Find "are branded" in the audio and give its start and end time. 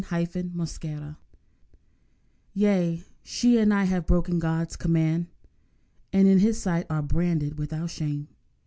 6.89-7.59